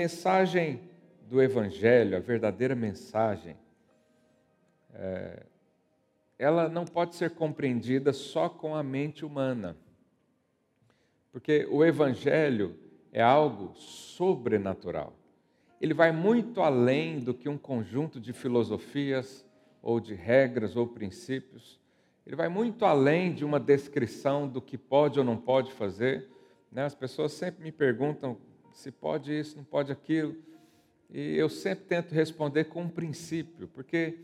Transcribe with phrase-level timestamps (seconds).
[0.00, 0.80] Mensagem
[1.28, 3.54] do Evangelho, a verdadeira mensagem,
[4.94, 5.42] é,
[6.38, 9.76] ela não pode ser compreendida só com a mente humana.
[11.30, 12.78] Porque o Evangelho
[13.12, 15.12] é algo sobrenatural.
[15.78, 19.44] Ele vai muito além do que um conjunto de filosofias,
[19.82, 21.78] ou de regras ou princípios.
[22.26, 26.26] Ele vai muito além de uma descrição do que pode ou não pode fazer.
[26.72, 26.84] Né?
[26.86, 28.38] As pessoas sempre me perguntam
[28.72, 30.36] se pode isso, não pode aquilo.
[31.10, 34.18] E eu sempre tento responder com um princípio, porque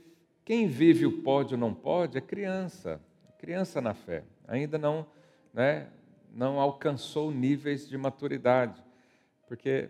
[0.45, 3.01] quem vive o pode ou não pode é criança,
[3.39, 5.07] criança na fé, ainda não,
[5.53, 5.89] né,
[6.33, 8.81] não alcançou níveis de maturidade,
[9.49, 9.89] porque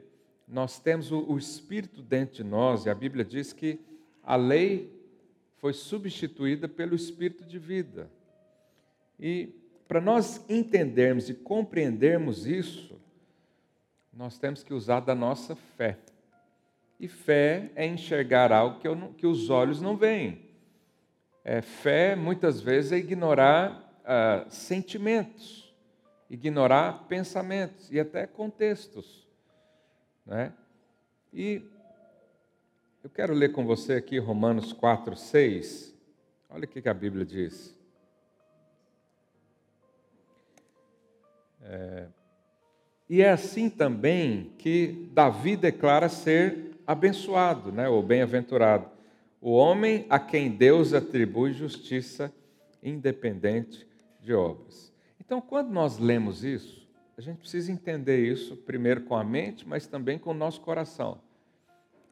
[0.48, 3.78] nós temos o, o Espírito dentro de nós, e a Bíblia diz que
[4.22, 4.92] a lei
[5.58, 8.10] foi substituída pelo Espírito de vida.
[9.18, 9.50] E
[9.88, 12.95] para nós entendermos e compreendermos isso,
[14.16, 15.98] nós temos que usar da nossa fé.
[16.98, 20.40] E fé é enxergar algo que, não, que os olhos não veem.
[21.44, 25.70] É, fé, muitas vezes, é ignorar ah, sentimentos,
[26.30, 29.28] ignorar pensamentos e até contextos.
[30.24, 30.52] Né?
[31.30, 31.62] E
[33.04, 35.94] eu quero ler com você aqui Romanos 4, 6.
[36.48, 37.76] Olha o que a Bíblia diz.
[41.60, 42.06] É,
[43.08, 48.88] e é assim também que Davi declara ser abençoado, né, ou bem-aventurado,
[49.40, 52.32] o homem a quem Deus atribui justiça
[52.82, 53.86] independente
[54.20, 54.92] de obras.
[55.20, 56.86] Então, quando nós lemos isso,
[57.16, 61.20] a gente precisa entender isso primeiro com a mente, mas também com o nosso coração.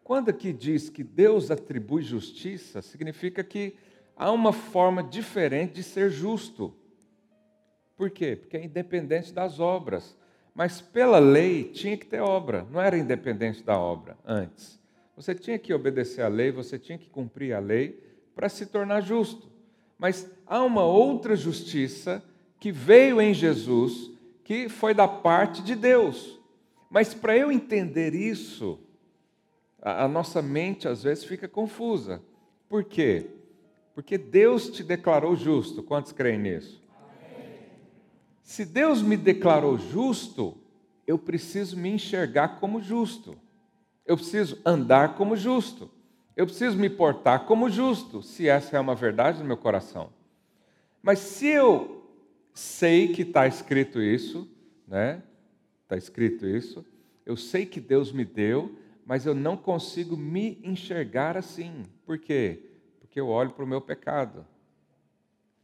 [0.02, 3.74] Quando aqui diz que Deus atribui justiça, significa que
[4.16, 6.74] há uma forma diferente de ser justo.
[7.96, 8.36] Por quê?
[8.36, 10.16] Porque é independente das obras.
[10.54, 14.78] Mas pela lei tinha que ter obra, não era independente da obra antes.
[15.16, 18.00] Você tinha que obedecer à lei, você tinha que cumprir a lei
[18.34, 19.50] para se tornar justo.
[19.98, 22.22] Mas há uma outra justiça
[22.60, 24.12] que veio em Jesus
[24.44, 26.38] que foi da parte de Deus.
[26.90, 28.78] Mas para eu entender isso,
[29.80, 32.22] a, nossa mente às vezes fica confusa.
[32.68, 33.26] Por quê?
[33.94, 35.82] Porque Deus te declarou justo.
[35.82, 36.83] Quantos creem nisso?
[38.44, 40.54] Se Deus me declarou justo,
[41.06, 43.36] eu preciso me enxergar como justo.
[44.04, 45.90] Eu preciso andar como justo.
[46.36, 50.12] Eu preciso me portar como justo, se essa é uma verdade no meu coração.
[51.02, 52.06] Mas se eu
[52.52, 54.46] sei que está escrito isso,
[54.86, 55.22] né?
[55.82, 56.84] Está escrito isso.
[57.24, 58.76] Eu sei que Deus me deu,
[59.06, 61.82] mas eu não consigo me enxergar assim.
[62.04, 62.62] Por quê?
[63.00, 64.46] Porque eu olho para o meu pecado.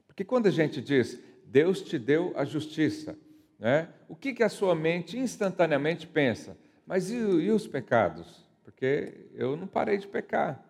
[0.06, 1.20] Porque quando a gente diz,
[1.50, 3.19] Deus te deu a justiça,
[3.59, 3.88] né?
[4.09, 6.56] o que, que a sua mente instantaneamente pensa?
[6.87, 8.47] Mas e, e os pecados?
[8.62, 10.65] Porque eu não parei de pecar.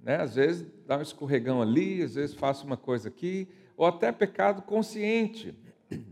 [0.00, 0.16] Né?
[0.16, 4.62] Às vezes dá um escorregão ali, às vezes faço uma coisa aqui, ou até pecado
[4.62, 5.54] consciente.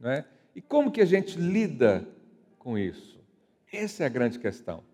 [0.00, 0.22] Né?
[0.54, 2.06] E como que a gente lida
[2.58, 3.18] com isso?
[3.72, 4.84] Essa é a grande questão.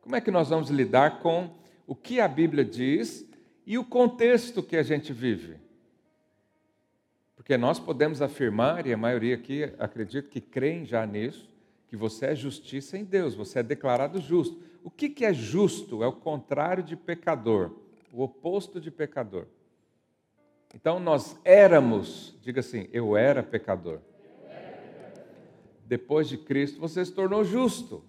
[0.00, 1.54] Como é que nós vamos lidar com
[1.86, 3.24] o que a Bíblia diz
[3.64, 5.62] e o contexto que a gente vive?
[7.42, 11.50] Porque nós podemos afirmar, e a maioria aqui acredita que creem já nisso,
[11.88, 14.62] que você é justiça em Deus, você é declarado justo.
[14.84, 16.04] O que, que é justo?
[16.04, 17.72] É o contrário de pecador,
[18.12, 19.46] o oposto de pecador.
[20.72, 23.98] Então nós éramos, diga assim, eu era pecador.
[25.84, 28.04] Depois de Cristo, você se tornou justo.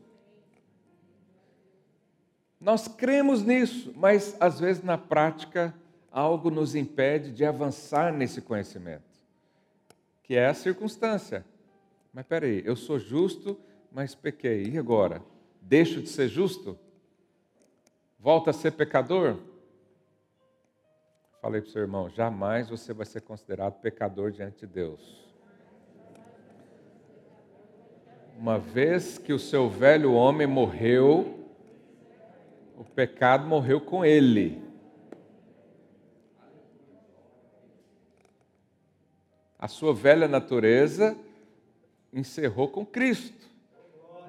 [2.62, 5.74] Nós cremos nisso, mas às vezes na prática
[6.12, 9.13] algo nos impede de avançar nesse conhecimento,
[10.24, 11.46] que é a circunstância.
[12.14, 13.60] Mas peraí, eu sou justo,
[13.92, 14.64] mas pequei.
[14.64, 15.22] E agora?
[15.62, 16.80] Deixo de ser justo?
[18.20, 19.38] Volto a ser pecador?
[21.42, 25.22] Falei para o seu irmão: jamais você vai ser considerado pecador diante de Deus.
[28.38, 31.50] Uma vez que o seu velho homem morreu,
[32.78, 34.63] o pecado morreu com ele.
[39.64, 41.16] A sua velha natureza
[42.12, 43.48] encerrou com Cristo.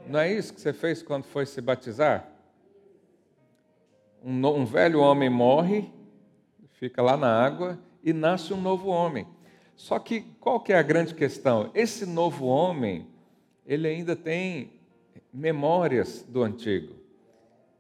[0.07, 2.31] Não é isso que você fez quando foi se batizar?
[4.23, 5.91] Um, um velho homem morre
[6.75, 9.27] fica lá na água e nasce um novo homem.
[9.75, 11.69] Só que qual que é a grande questão?
[11.75, 13.09] Esse novo homem,
[13.67, 14.71] ele ainda tem
[15.33, 16.95] memórias do antigo.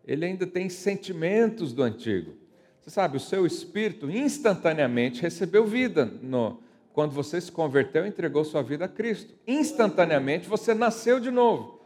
[0.05, 2.35] Ele ainda tem sentimentos do antigo.
[2.81, 6.64] Você sabe, o seu espírito instantaneamente recebeu vida no,
[6.94, 9.35] quando você se converteu e entregou sua vida a Cristo.
[9.46, 11.81] Instantaneamente você nasceu de novo.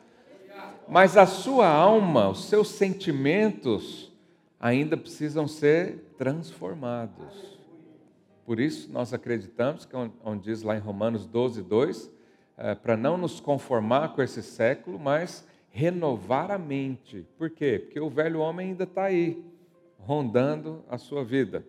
[0.87, 4.13] Mas a sua alma, os seus sentimentos
[4.61, 7.59] ainda precisam ser transformados.
[8.45, 12.11] Por isso, nós acreditamos, que é onde diz lá em Romanos 12, 2,
[12.59, 17.27] é, para não nos conformar com esse século, mas renovar a mente.
[17.39, 17.79] Por quê?
[17.83, 19.43] Porque o velho homem ainda está aí,
[19.99, 21.65] rondando a sua vida.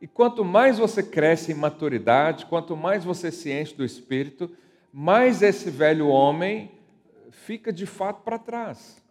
[0.00, 4.50] E quanto mais você cresce em maturidade, quanto mais você se enche do Espírito,
[4.92, 6.70] mais esse velho homem
[7.30, 9.02] fica de fato para trás.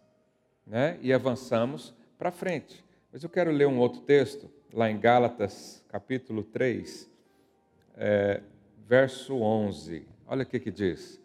[0.66, 0.98] Né?
[1.02, 2.84] E avançamos para frente.
[3.12, 7.08] Mas eu quero ler um outro texto, lá em Gálatas, capítulo 3,
[7.96, 8.42] é,
[8.86, 10.06] verso 11.
[10.26, 11.20] Olha o que, que diz.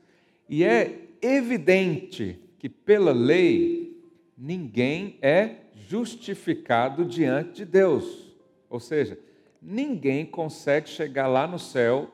[0.48, 4.01] E é evidente que pela lei
[4.38, 5.56] ninguém é
[5.88, 8.33] justificado diante de Deus.
[8.69, 9.18] Ou seja,
[9.63, 12.12] ninguém consegue chegar lá no céu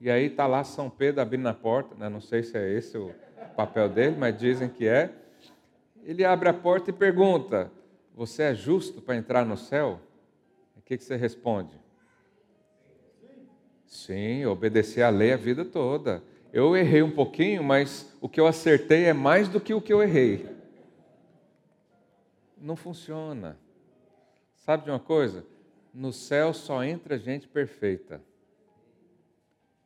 [0.00, 2.08] e aí está lá São Pedro abrindo a porta, né?
[2.08, 3.14] não sei se é esse o
[3.56, 5.12] papel dele, mas dizem que é.
[6.02, 7.70] Ele abre a porta e pergunta:
[8.14, 10.00] Você é justo para entrar no céu?
[10.76, 11.78] O que, que você responde?
[13.86, 16.22] Sim, obedecer à lei a vida toda.
[16.52, 19.92] Eu errei um pouquinho, mas o que eu acertei é mais do que o que
[19.92, 20.48] eu errei.
[22.56, 23.58] Não funciona.
[24.54, 25.44] Sabe de uma coisa?
[25.98, 28.22] No céu só entra gente perfeita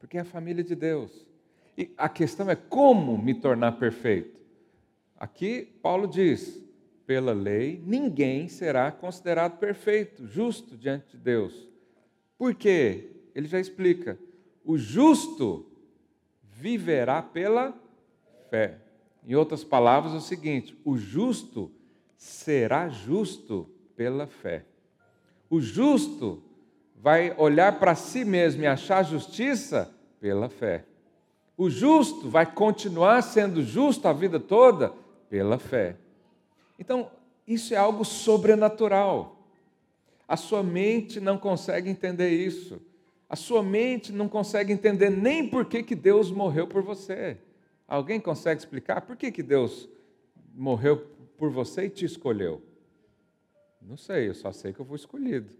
[0.02, 1.24] porque é a família de Deus.
[1.78, 4.36] E a questão é como me tornar perfeito.
[5.16, 6.60] Aqui Paulo diz:
[7.06, 11.68] pela lei, ninguém será considerado perfeito, justo diante de Deus.
[12.36, 13.10] Por quê?
[13.32, 14.18] Ele já explica:
[14.64, 15.64] o justo
[16.42, 17.72] viverá pela
[18.50, 18.80] fé.
[19.24, 21.70] Em outras palavras, é o seguinte: o justo
[22.16, 24.66] será justo pela fé.
[25.52, 26.42] O justo
[26.96, 30.86] vai olhar para si mesmo e achar justiça pela fé.
[31.58, 34.94] O justo vai continuar sendo justo a vida toda
[35.28, 35.96] pela fé.
[36.78, 37.10] Então,
[37.46, 39.44] isso é algo sobrenatural.
[40.26, 42.80] A sua mente não consegue entender isso.
[43.28, 47.36] A sua mente não consegue entender nem por que, que Deus morreu por você.
[47.86, 49.86] Alguém consegue explicar por que, que Deus
[50.54, 51.06] morreu
[51.36, 52.62] por você e te escolheu?
[53.86, 55.50] Não sei, eu só sei que eu fui escolhido.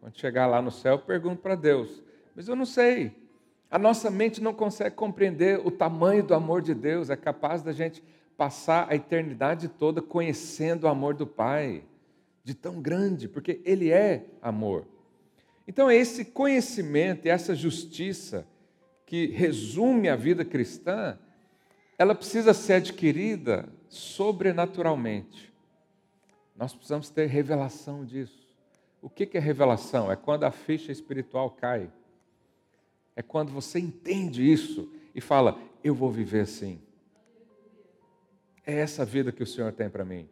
[0.00, 2.02] Quando chegar lá no céu, eu pergunto para Deus.
[2.34, 3.12] Mas eu não sei.
[3.70, 7.72] A nossa mente não consegue compreender o tamanho do amor de Deus, é capaz da
[7.72, 8.02] gente
[8.36, 11.82] passar a eternidade toda conhecendo o amor do Pai,
[12.44, 14.86] de tão grande, porque Ele é amor.
[15.66, 18.46] Então, é esse conhecimento e essa justiça
[19.04, 21.18] que resume a vida cristã,
[21.98, 25.52] ela precisa ser adquirida sobrenaturalmente.
[26.56, 28.46] Nós precisamos ter revelação disso.
[29.02, 30.10] O que é revelação?
[30.10, 31.90] É quando a ficha espiritual cai.
[33.14, 36.80] É quando você entende isso e fala: Eu vou viver assim.
[38.64, 40.28] É essa vida que o Senhor tem para mim.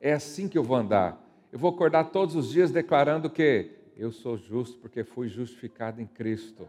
[0.00, 1.18] É assim que eu vou andar.
[1.50, 6.06] Eu vou acordar todos os dias declarando que eu sou justo porque fui justificado em
[6.06, 6.68] Cristo.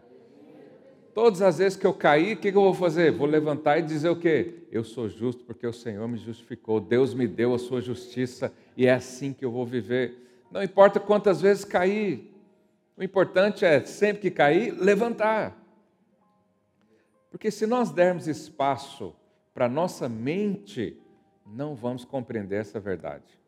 [1.13, 3.11] Todas as vezes que eu cair, o que eu vou fazer?
[3.11, 4.65] Vou levantar e dizer o quê?
[4.71, 6.79] Eu sou justo porque o Senhor me justificou.
[6.79, 10.43] Deus me deu a sua justiça e é assim que eu vou viver.
[10.49, 12.33] Não importa quantas vezes cair,
[12.95, 15.57] o importante é, sempre que cair, levantar.
[17.31, 19.15] Porque se nós dermos espaço
[19.53, 20.97] para nossa mente,
[21.45, 23.39] não vamos compreender essa verdade.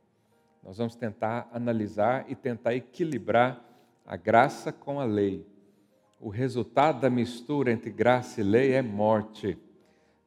[0.64, 3.64] Nós vamos tentar analisar e tentar equilibrar
[4.06, 5.46] a graça com a lei.
[6.26, 9.58] O resultado da mistura entre graça e lei é morte.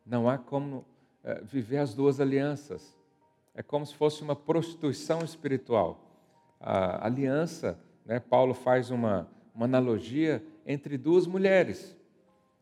[0.07, 0.85] Não há como
[1.25, 2.97] é, viver as duas alianças.
[3.55, 6.09] É como se fosse uma prostituição espiritual
[6.61, 11.97] a aliança, né, Paulo faz uma, uma analogia entre duas mulheres.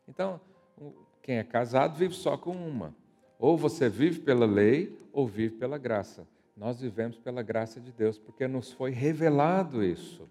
[0.08, 0.40] Então,
[1.22, 2.94] quem é casado vive só com uma.
[3.38, 6.26] Ou você vive pela lei, ou vive pela graça.
[6.56, 10.28] Nós vivemos pela graça de Deus, porque nos foi revelado isso.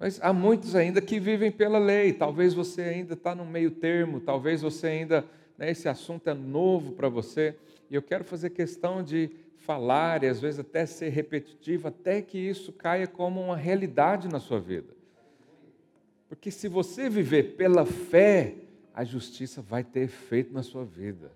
[0.00, 2.14] Mas há muitos ainda que vivem pela lei.
[2.14, 5.26] Talvez você ainda está no meio termo, talvez você ainda,
[5.58, 7.54] né, esse assunto é novo para você.
[7.90, 12.38] E eu quero fazer questão de falar e às vezes até ser repetitivo, até que
[12.38, 14.96] isso caia como uma realidade na sua vida.
[16.30, 18.54] Porque se você viver pela fé,
[18.94, 21.30] a justiça vai ter efeito na sua vida.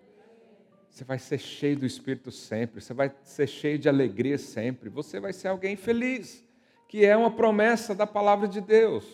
[0.88, 5.21] Você vai ser cheio do Espírito sempre, você vai ser cheio de alegria sempre, você
[5.21, 6.42] vai ser alguém feliz,
[6.94, 9.04] que é uma promessa da palavra de Deus.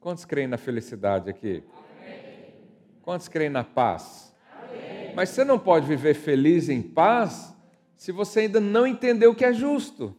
[0.00, 1.62] Quantos creem na felicidade aqui?
[1.98, 2.54] Amém.
[3.02, 4.34] Quantos creem na paz?
[4.50, 5.14] Amém.
[5.14, 7.54] Mas você não pode viver feliz em paz
[7.94, 10.16] se você ainda não entendeu o que é justo.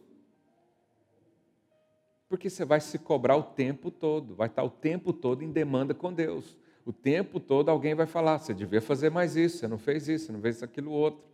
[2.28, 5.92] Porque você vai se cobrar o tempo todo, vai estar o tempo todo em demanda
[5.92, 6.56] com Deus.
[6.84, 10.26] O tempo todo alguém vai falar: você devia fazer mais isso, você não fez isso,
[10.26, 11.24] você não fez aquilo outro.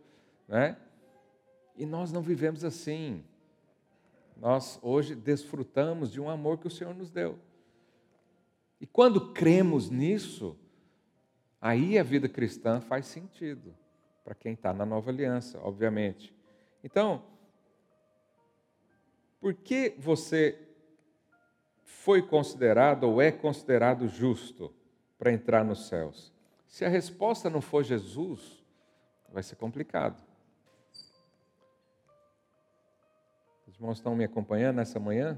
[0.47, 0.75] Né?
[1.77, 3.23] E nós não vivemos assim.
[4.35, 7.39] Nós hoje desfrutamos de um amor que o Senhor nos deu.
[8.79, 10.57] E quando cremos nisso,
[11.61, 13.73] aí a vida cristã faz sentido
[14.23, 16.33] para quem está na nova aliança, obviamente.
[16.83, 17.23] Então,
[19.39, 20.57] por que você
[21.83, 24.73] foi considerado ou é considerado justo
[25.17, 26.33] para entrar nos céus?
[26.67, 28.63] Se a resposta não for Jesus,
[29.31, 30.32] vai ser complicado.
[33.83, 35.37] Irmãos estão me acompanhando nessa manhã?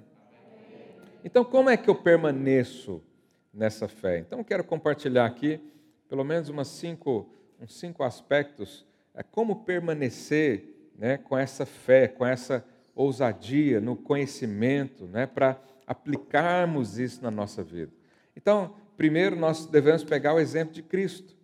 [1.23, 3.01] Então, como é que eu permaneço
[3.51, 4.19] nessa fé?
[4.19, 5.59] Então, quero compartilhar aqui
[6.07, 7.27] pelo menos umas cinco,
[7.59, 8.85] uns cinco aspectos
[9.15, 16.99] é como permanecer né, com essa fé, com essa ousadia no conhecimento, né, para aplicarmos
[16.99, 17.91] isso na nossa vida.
[18.35, 21.35] Então, primeiro nós devemos pegar o exemplo de Cristo.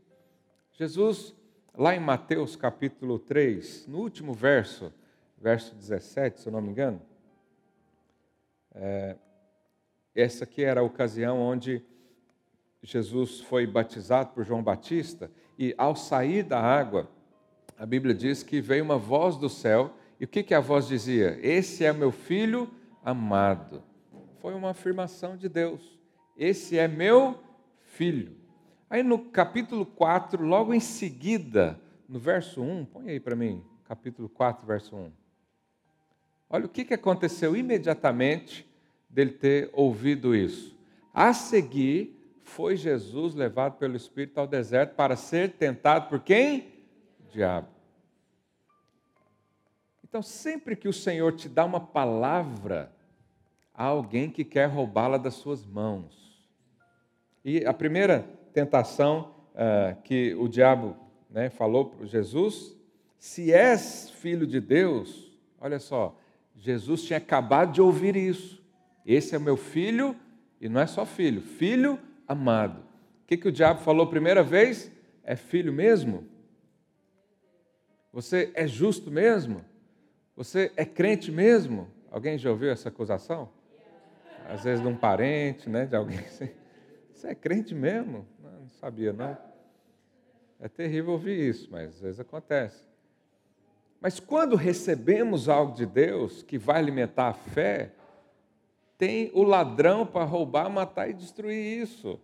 [0.73, 1.33] Jesus,
[1.75, 4.93] lá em Mateus capítulo 3, no último verso,
[5.41, 7.01] verso 17, se eu não me engano,
[8.73, 9.17] é,
[10.15, 11.83] essa aqui era a ocasião onde
[12.81, 17.09] Jesus foi batizado por João Batista e ao sair da água,
[17.77, 20.87] a Bíblia diz que veio uma voz do céu e o que, que a voz
[20.87, 21.39] dizia?
[21.41, 22.69] Esse é meu filho
[23.03, 23.83] amado
[24.41, 25.99] foi uma afirmação de Deus.
[26.35, 27.39] Esse é meu
[27.83, 28.35] filho.
[28.89, 31.79] Aí no capítulo 4, logo em seguida,
[32.09, 35.11] no verso 1, põe aí para mim, capítulo 4, verso 1.
[36.53, 38.69] Olha o que, que aconteceu imediatamente
[39.09, 40.77] dele ter ouvido isso.
[41.13, 46.67] A seguir, foi Jesus levado pelo Espírito ao deserto para ser tentado por quem?
[47.21, 47.69] O diabo.
[50.03, 52.91] Então, sempre que o Senhor te dá uma palavra,
[53.73, 56.37] há alguém que quer roubá-la das suas mãos.
[57.45, 60.97] E a primeira tentação uh, que o diabo
[61.29, 62.75] né, falou para Jesus:
[63.17, 66.19] se és filho de Deus, olha só,
[66.61, 68.63] Jesus tinha acabado de ouvir isso.
[69.05, 70.15] Esse é meu filho,
[70.61, 72.79] e não é só filho, filho amado.
[73.23, 74.89] O que, que o diabo falou a primeira vez?
[75.23, 76.25] É filho mesmo?
[78.13, 79.65] Você é justo mesmo?
[80.35, 81.89] Você é crente mesmo?
[82.09, 83.49] Alguém já ouviu essa acusação?
[84.51, 86.49] às vezes de um parente, né, de alguém assim.
[87.13, 88.27] Você é crente mesmo?
[88.41, 89.37] Não, não sabia, não.
[90.59, 92.83] É terrível ouvir isso, mas às vezes acontece.
[94.01, 97.93] Mas quando recebemos algo de Deus que vai alimentar a fé,
[98.97, 102.19] tem o ladrão para roubar, matar e destruir isso.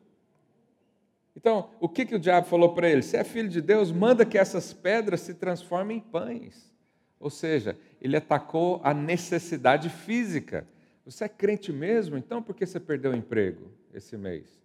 [1.36, 3.04] Então, o que, que o diabo falou para ele?
[3.04, 6.74] Se é filho de Deus, manda que essas pedras se transformem em pães.
[7.20, 10.68] Ou seja, ele atacou a necessidade física.
[11.06, 12.18] Você é crente mesmo?
[12.18, 14.60] Então por que você perdeu o emprego esse mês?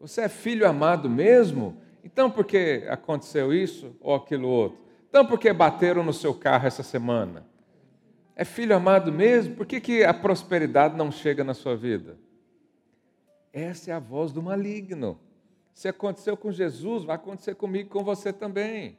[0.00, 1.76] Você é filho amado mesmo?
[2.02, 4.82] Então por que aconteceu isso ou aquilo outro?
[5.12, 7.44] Então por que bateram no seu carro essa semana?
[8.34, 9.54] É filho amado mesmo?
[9.54, 12.16] Por que, que a prosperidade não chega na sua vida?
[13.52, 15.20] Essa é a voz do maligno.
[15.74, 18.96] Se aconteceu com Jesus, vai acontecer comigo com você também.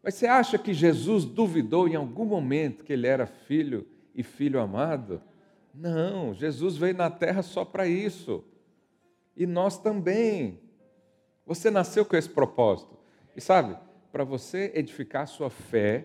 [0.00, 3.84] Mas você acha que Jesus duvidou em algum momento que ele era filho
[4.14, 5.20] e filho amado?
[5.74, 8.44] Não, Jesus veio na terra só para isso.
[9.36, 10.60] E nós também.
[11.44, 12.96] Você nasceu com esse propósito.
[13.34, 13.76] E sabe,
[14.18, 16.04] para você edificar sua fé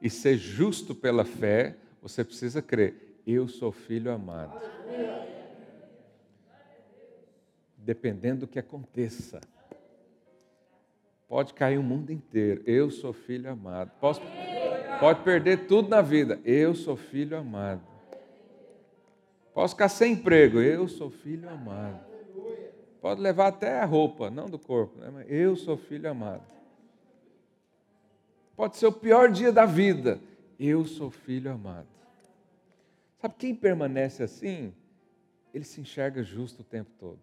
[0.00, 4.58] e ser justo pela fé, você precisa crer: eu sou filho amado.
[7.76, 9.38] Dependendo do que aconteça.
[11.28, 12.62] Pode cair o mundo inteiro.
[12.64, 13.90] Eu sou filho amado.
[14.00, 14.22] Posso,
[14.98, 16.40] pode perder tudo na vida.
[16.42, 17.82] Eu sou filho amado.
[19.52, 20.58] Posso ficar sem emprego.
[20.58, 22.00] Eu sou filho amado.
[23.02, 25.26] Pode levar até a roupa, não do corpo, né?
[25.28, 26.55] eu sou filho amado.
[28.56, 30.20] Pode ser o pior dia da vida.
[30.58, 31.88] Eu sou filho amado.
[33.18, 34.72] Sabe quem permanece assim?
[35.52, 37.20] Ele se enxerga justo o tempo todo.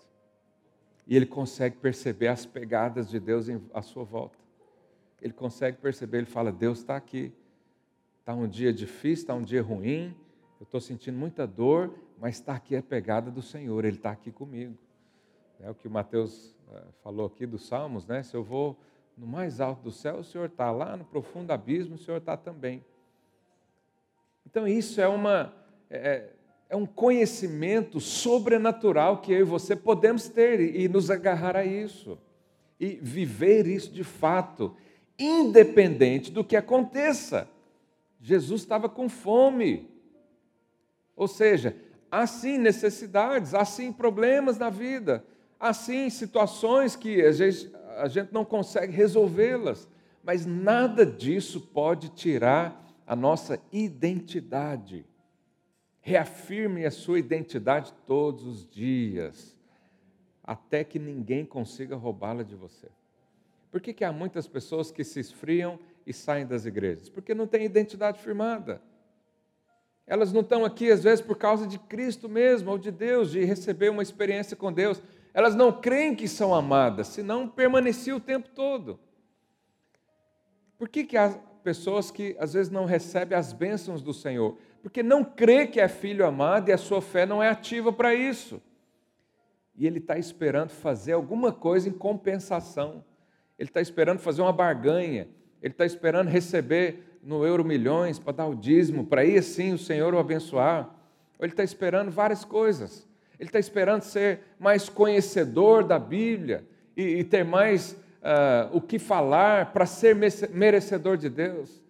[1.08, 4.38] E ele consegue perceber as pegadas de Deus à sua volta.
[5.22, 7.34] Ele consegue perceber, ele fala: Deus está aqui.
[8.20, 10.16] Está um dia difícil, está um dia ruim,
[10.58, 14.32] eu estou sentindo muita dor, mas está aqui a pegada do Senhor, Ele está aqui
[14.32, 14.78] comigo.
[15.60, 18.24] É o que o Mateus eh, falou aqui dos Salmos, né?
[18.24, 18.80] Se eu vou
[19.18, 22.36] no mais alto do céu, o Senhor está lá, no profundo abismo, o Senhor está
[22.36, 22.84] também.
[24.46, 25.54] Então, isso é, uma,
[25.90, 26.30] é,
[26.70, 31.66] é um conhecimento sobrenatural que eu e você podemos ter e, e nos agarrar a
[31.66, 32.18] isso,
[32.80, 34.76] e viver isso de fato,
[35.18, 37.48] independente do que aconteça.
[38.20, 39.90] Jesus estava com fome,
[41.16, 41.76] ou seja,
[42.12, 45.26] há sim necessidades, há sim problemas na vida,
[45.60, 49.88] há sim situações que a gente, a gente não consegue resolvê-las,
[50.24, 55.06] mas nada disso pode tirar a nossa identidade.
[56.02, 59.58] Reafirme a sua identidade todos os dias,
[60.44, 62.88] até que ninguém consiga roubá-la de você.
[63.72, 67.10] Por que, que há muitas pessoas que se esfriam e saem das igrejas?
[67.10, 68.82] Porque não têm identidade firmada.
[70.06, 73.44] Elas não estão aqui, às vezes, por causa de Cristo mesmo, ou de Deus, de
[73.44, 75.02] receber uma experiência com Deus.
[75.34, 79.00] Elas não creem que são amadas, senão permaneciam o tempo todo.
[80.78, 81.30] Por que, que há
[81.64, 84.58] pessoas que às vezes não recebem as bênçãos do Senhor?
[84.82, 88.14] Porque não crê que é filho amado e a sua fé não é ativa para
[88.14, 88.62] isso.
[89.76, 93.04] E ele está esperando fazer alguma coisa em compensação.
[93.58, 95.28] Ele está esperando fazer uma barganha.
[95.62, 99.78] Ele está esperando receber no euro milhões para dar o dízimo, para aí sim o
[99.78, 100.94] Senhor o abençoar.
[101.40, 103.08] Ou ele está esperando várias coisas.
[103.44, 108.98] Ele está esperando ser mais conhecedor da Bíblia e, e ter mais uh, o que
[108.98, 110.16] falar para ser
[110.50, 111.84] merecedor de Deus.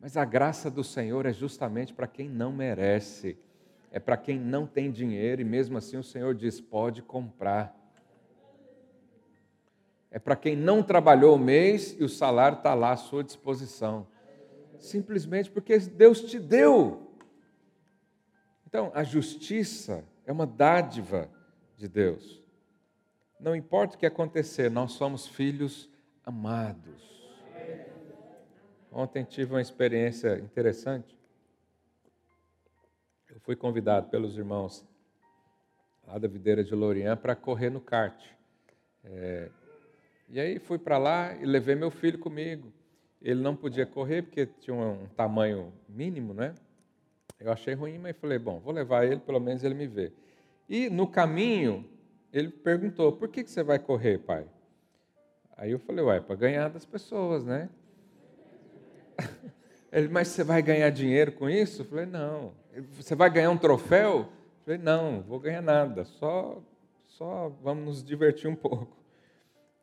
[0.00, 3.36] Mas a graça do Senhor é justamente para quem não merece,
[3.90, 7.78] é para quem não tem dinheiro e mesmo assim o Senhor diz: pode comprar.
[10.10, 14.06] É para quem não trabalhou o mês e o salário está lá à sua disposição
[14.84, 17.10] simplesmente porque Deus te deu.
[18.66, 21.30] Então, a justiça é uma dádiva
[21.76, 22.42] de Deus.
[23.38, 25.90] Não importa o que acontecer, nós somos filhos
[26.24, 27.14] amados.
[28.90, 31.18] Ontem tive uma experiência interessante.
[33.28, 34.86] Eu fui convidado pelos irmãos
[36.06, 38.24] lá da Videira de Lorient para correr no kart.
[39.02, 39.50] É,
[40.28, 42.72] e aí fui para lá e levei meu filho comigo.
[43.20, 46.54] Ele não podia correr porque tinha um, tamanho mínimo, né?
[47.44, 50.10] Eu achei ruim, mas falei, bom, vou levar ele, pelo menos ele me vê.
[50.66, 51.84] E no caminho,
[52.32, 54.46] ele perguntou, por que, que você vai correr, pai?
[55.54, 57.68] Aí eu falei, ué, para ganhar das pessoas, né?
[59.92, 61.82] Ele, mas você vai ganhar dinheiro com isso?
[61.82, 62.52] Eu falei, não.
[62.94, 64.20] Você vai ganhar um troféu?
[64.20, 64.28] Eu
[64.64, 66.60] falei, não, vou ganhar nada, só,
[67.06, 68.96] só vamos nos divertir um pouco.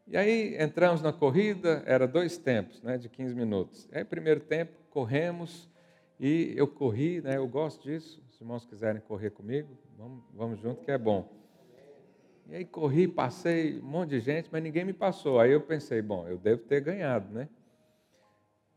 [0.07, 3.87] E aí entramos na corrida, era dois tempos, né, de 15 minutos.
[3.93, 5.69] Aí, primeiro tempo, corremos
[6.23, 8.21] e eu corri, né, eu gosto disso.
[8.29, 11.27] Se os irmãos quiserem correr comigo, vamos, vamos junto que é bom.
[12.47, 15.39] E aí corri, passei um monte de gente, mas ninguém me passou.
[15.39, 17.49] Aí eu pensei, bom, eu devo ter ganhado, né?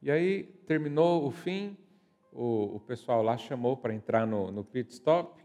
[0.01, 1.77] E aí terminou o fim,
[2.33, 5.45] o, o pessoal lá chamou para entrar no, no pit stop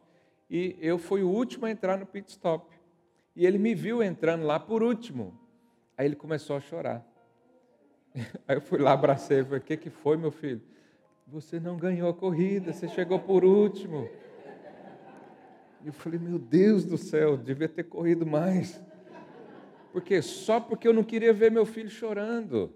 [0.50, 2.74] e eu fui o último a entrar no pit stop.
[3.36, 5.38] E ele me viu entrando lá por último.
[5.98, 7.06] Aí ele começou a chorar.
[8.48, 10.62] Aí eu fui lá, abracei falei: O que, que foi, meu filho?
[11.32, 14.10] Você não ganhou a corrida, você chegou por último.
[15.84, 18.82] E eu falei: Meu Deus do céu, devia ter corrido mais.
[19.94, 22.74] Porque só porque eu não queria ver meu filho chorando.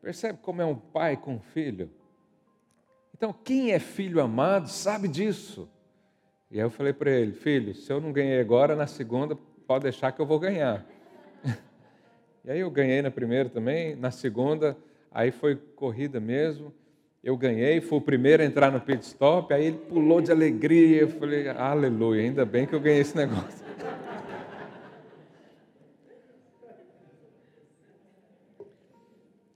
[0.00, 1.88] Percebe como é um pai com um filho?
[3.14, 5.68] Então, quem é filho amado sabe disso.
[6.50, 9.36] E aí eu falei para ele: Filho, se eu não ganhei agora, na segunda,
[9.68, 10.84] pode deixar que eu vou ganhar.
[12.44, 14.76] E aí eu ganhei na primeira também, na segunda,
[15.12, 16.74] aí foi corrida mesmo.
[17.22, 21.02] Eu ganhei, fui o primeiro a entrar no pit stop, aí ele pulou de alegria.
[21.02, 23.62] Eu falei, aleluia, ainda bem que eu ganhei esse negócio.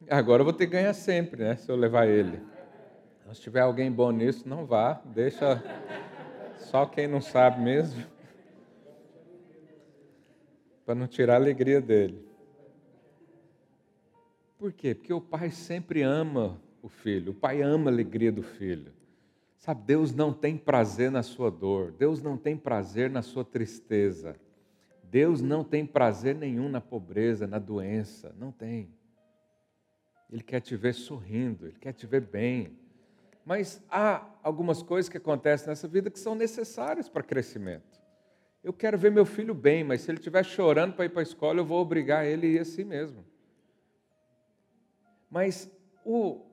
[0.08, 1.56] Agora eu vou ter que ganhar sempre, né?
[1.56, 2.40] Se eu levar ele.
[3.32, 5.60] Se tiver alguém bom nisso, não vá, deixa
[6.58, 8.04] só quem não sabe mesmo,
[10.86, 12.24] para não tirar a alegria dele.
[14.56, 14.94] Por quê?
[14.94, 18.92] Porque o pai sempre ama o filho, o pai ama a alegria do filho.
[19.58, 24.36] Sabe, Deus não tem prazer na sua dor, Deus não tem prazer na sua tristeza,
[25.02, 28.88] Deus não tem prazer nenhum na pobreza, na doença, não tem.
[30.30, 32.78] Ele quer te ver sorrindo, ele quer te ver bem.
[33.44, 38.00] Mas há algumas coisas que acontecem nessa vida que são necessárias para crescimento.
[38.62, 41.24] Eu quero ver meu filho bem, mas se ele estiver chorando para ir para a
[41.24, 43.24] escola, eu vou obrigar ele a ir assim mesmo.
[45.28, 45.70] Mas
[46.04, 46.45] o,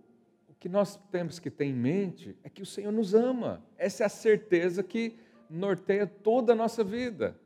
[0.63, 3.61] que nós temos que ter em mente é que o Senhor nos ama.
[3.77, 5.17] Essa é a certeza que
[5.49, 7.37] norteia toda a nossa vida.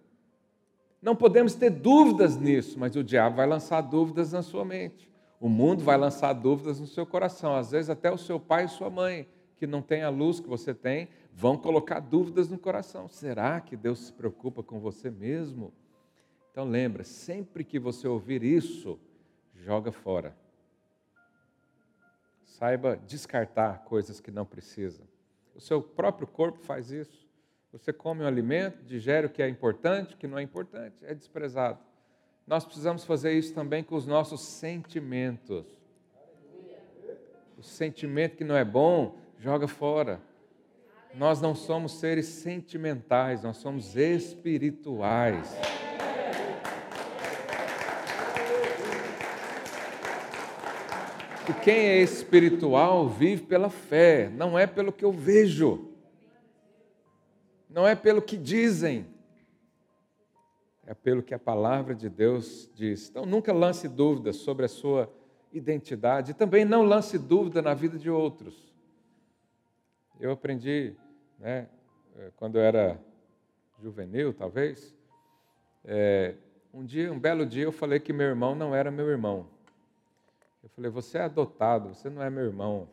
[1.01, 5.09] Não podemos ter dúvidas nisso, mas o diabo vai lançar dúvidas na sua mente.
[5.39, 7.55] O mundo vai lançar dúvidas no seu coração.
[7.55, 10.47] Às vezes, até o seu pai e sua mãe, que não têm a luz que
[10.47, 13.07] você tem, vão colocar dúvidas no coração.
[13.07, 15.73] Será que Deus se preocupa com você mesmo?
[16.51, 18.99] Então, lembra: sempre que você ouvir isso,
[19.55, 20.37] joga fora.
[22.57, 25.03] Saiba descartar coisas que não precisa.
[25.53, 27.27] O seu próprio corpo faz isso.
[27.71, 31.13] Você come um alimento, digere o que é importante, o que não é importante, é
[31.13, 31.77] desprezado.
[32.47, 35.67] Nós precisamos fazer isso também com os nossos sentimentos.
[37.59, 40.19] O sentimento que não é bom, joga fora.
[41.13, 45.76] Nós não somos seres sentimentais, nós somos espirituais.
[51.49, 55.89] E quem é espiritual vive pela fé, não é pelo que eu vejo,
[57.69, 59.07] não é pelo que dizem,
[60.85, 63.09] é pelo que a palavra de Deus diz.
[63.09, 65.09] Então nunca lance dúvidas sobre a sua
[65.53, 68.73] identidade, e também não lance dúvida na vida de outros.
[70.19, 70.93] Eu aprendi,
[71.39, 71.69] né,
[72.17, 72.99] eh, quando eu era
[73.81, 74.93] juvenil, talvez,
[75.85, 76.35] é,
[76.73, 79.56] um dia, um belo dia, eu falei que meu irmão não era meu irmão.
[80.67, 82.89] Eu falei, você é adotado, você não é meu irmão.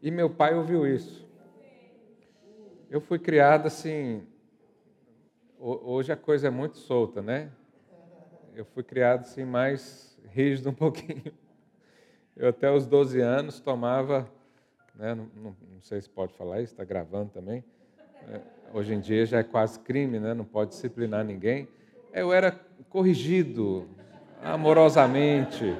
[0.00, 1.28] E meu pai ouviu isso.
[2.88, 4.26] Eu fui criado assim.
[5.58, 7.50] Hoje a coisa é muito solta, né?
[8.54, 11.30] Eu fui criado assim mais rígido um pouquinho.
[12.34, 14.26] Eu até os 12 anos tomava,
[14.94, 17.62] né, não, não, sei se pode falar isso, está gravando também.
[18.28, 18.40] É,
[18.72, 20.32] hoje em dia já é quase crime, né?
[20.32, 21.68] Não pode disciplinar ninguém.
[22.14, 23.86] Eu era corrigido
[24.42, 25.76] amorosamente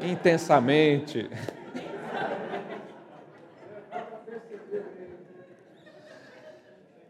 [0.00, 1.28] intensamente.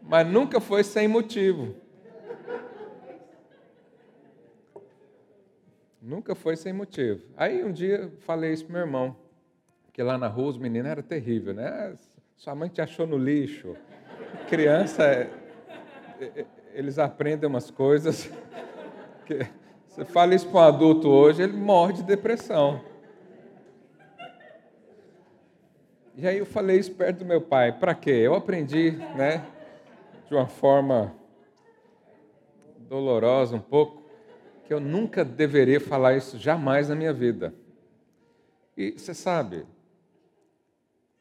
[0.01, 1.75] Mas nunca foi sem motivo.
[6.01, 7.21] Nunca foi sem motivo.
[7.35, 9.17] Aí um dia falei isso para meu irmão,
[9.91, 11.93] que lá na rua os meninos era terrível, né?
[12.37, 13.75] Sua mãe te achou no lixo.
[14.47, 15.29] Criança, é,
[16.21, 18.31] é, eles aprendem umas coisas
[19.27, 19.45] que
[19.97, 22.85] você fala isso para um adulto hoje, ele morre de depressão.
[26.15, 27.71] E aí eu falei isso perto do meu pai.
[27.71, 28.11] Para quê?
[28.11, 29.43] Eu aprendi, né,
[30.27, 31.15] de uma forma
[32.81, 34.03] dolorosa um pouco,
[34.65, 37.55] que eu nunca deveria falar isso jamais na minha vida.
[38.77, 39.65] E você sabe,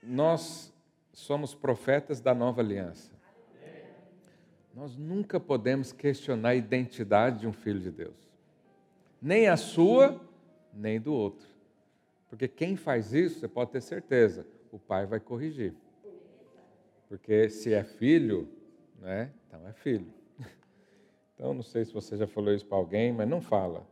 [0.03, 0.71] nós
[1.15, 3.11] somos profetas da nova aliança.
[4.75, 8.27] Nós nunca podemos questionar a identidade de um filho de Deus
[9.20, 10.20] nem a sua,
[10.72, 11.46] nem do outro.
[12.29, 15.74] Porque quem faz isso, você pode ter certeza, o pai vai corrigir.
[17.09, 18.48] Porque se é filho,
[19.00, 20.12] né, então é filho.
[21.35, 23.87] Então, não sei se você já falou isso para alguém, mas não fala.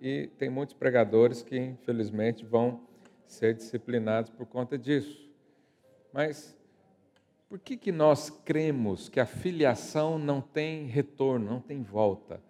[0.00, 2.86] E tem muitos pregadores que, infelizmente, vão
[3.26, 5.28] ser disciplinados por conta disso.
[6.12, 6.56] Mas
[7.48, 12.40] por que, que nós cremos que a filiação não tem retorno, não tem volta?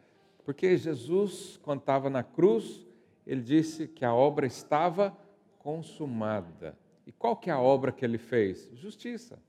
[0.46, 2.86] Porque Jesus, quando estava na cruz,
[3.26, 5.14] ele disse que a obra estava
[5.58, 6.78] consumada.
[7.04, 8.70] E qual que é a obra que ele fez?
[8.72, 9.40] Justiça.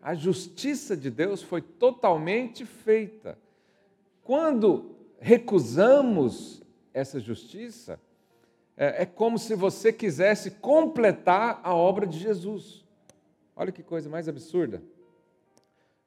[0.00, 3.38] A justiça de Deus foi totalmente feita.
[4.22, 6.62] Quando recusamos
[6.94, 8.00] essa justiça,
[8.78, 12.86] é, é como se você quisesse completar a obra de Jesus.
[13.54, 14.82] Olha que coisa mais absurda.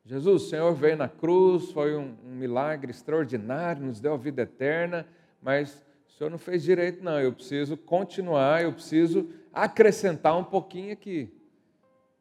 [0.06, 4.42] Jesus, o Senhor veio na cruz, foi um, um, milagre extraordinário, nos deu a vida
[4.42, 5.08] eterna,
[5.42, 7.20] mas o Senhor não fez direito, não.
[7.20, 11.34] Eu preciso continuar, eu preciso acrescentar um pouquinho aqui.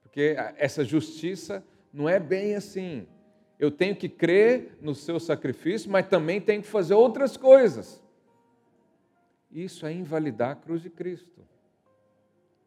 [0.02, 3.06] Porque essa justiça não é bem assim.
[3.58, 8.00] Eu tenho que crer no seu sacrifício, mas também tenho que fazer outras coisas.
[9.50, 11.42] Isso é invalidar a cruz de Cristo.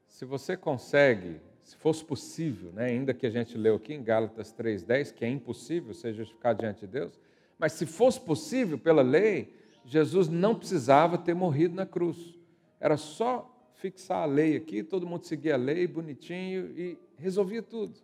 [0.08, 4.54] Se você consegue se fosse possível, né, ainda que a gente leu aqui em Gálatas
[4.54, 7.20] 3,10, que é impossível ser justificado diante de Deus,
[7.58, 9.52] mas se fosse possível pela lei,
[9.84, 12.38] Jesus não precisava ter morrido na cruz.
[12.80, 17.96] Era só fixar a lei aqui, todo mundo seguia a lei bonitinho e resolvia tudo.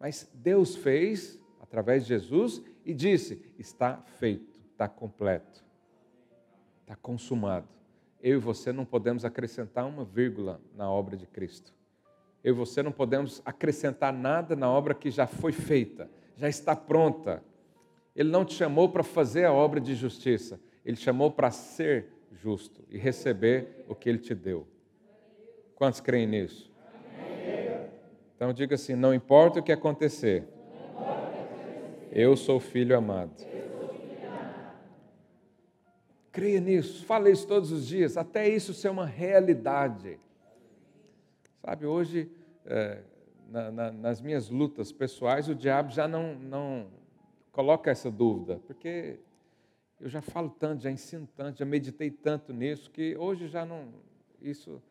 [0.00, 5.62] Mas Deus fez através de Jesus e disse: está feito, está completo,
[6.80, 7.68] está consumado.
[8.22, 11.74] Eu e você não podemos acrescentar uma vírgula na obra de Cristo
[12.44, 16.76] eu e você não podemos acrescentar nada na obra que já foi feita, já está
[16.76, 17.42] pronta.
[18.14, 22.84] Ele não te chamou para fazer a obra de justiça, ele chamou para ser justo
[22.90, 24.68] e receber o que ele te deu.
[25.74, 26.70] Quantos creem nisso?
[28.36, 30.46] Então diga assim: não importa o que acontecer,
[32.12, 33.32] eu sou filho amado.
[36.30, 40.18] Creia nisso, fale isso todos os dias, até isso ser uma realidade.
[41.64, 42.30] Sabe, hoje,
[42.66, 43.02] é,
[43.48, 46.88] na, na, nas minhas lutas pessoais, o diabo já não, não
[47.50, 49.18] coloca essa dúvida, porque
[49.98, 53.94] eu já falo tanto, já ensino tanto, já meditei tanto nisso, que hoje já não,
[54.42, 54.82] isso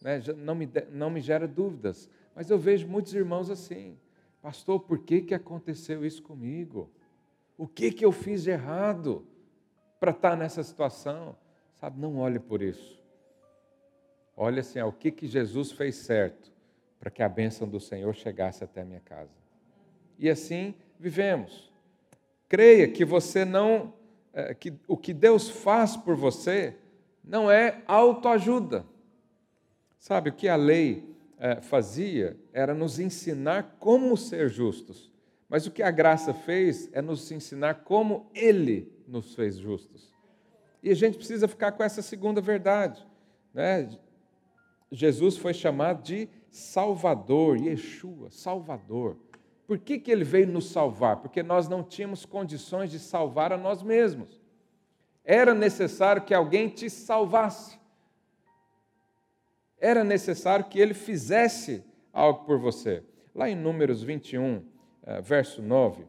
[0.00, 2.08] né, já não, me, não me gera dúvidas.
[2.34, 3.98] Mas eu vejo muitos irmãos assim,
[4.40, 6.90] pastor, por que, que aconteceu isso comigo?
[7.58, 9.22] O que, que eu fiz de errado
[10.00, 11.36] para estar nessa situação?
[11.74, 13.01] Sabe, não olhe por isso.
[14.36, 16.52] Olha assim, ah, o que, que Jesus fez certo
[16.98, 19.30] para que a bênção do Senhor chegasse até a minha casa.
[20.18, 21.72] E assim vivemos.
[22.48, 23.92] Creia que você não,
[24.32, 26.76] é, que o que Deus faz por você
[27.24, 28.84] não é autoajuda.
[29.98, 31.04] Sabe, o que a lei
[31.38, 35.10] é, fazia era nos ensinar como ser justos.
[35.48, 40.12] Mas o que a graça fez é nos ensinar como Ele nos fez justos.
[40.82, 43.06] E a gente precisa ficar com essa segunda verdade.
[43.52, 43.88] Né?
[44.94, 49.16] Jesus foi chamado de Salvador, Yeshua, Salvador.
[49.66, 51.16] Por que, que ele veio nos salvar?
[51.16, 54.38] Porque nós não tínhamos condições de salvar a nós mesmos.
[55.24, 57.80] Era necessário que alguém te salvasse.
[59.78, 63.02] Era necessário que ele fizesse algo por você.
[63.34, 64.62] Lá em Números 21,
[65.04, 66.04] eh, verso 9,